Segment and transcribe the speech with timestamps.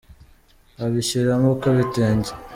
[0.85, 2.29] abishyiramo ko ibitege.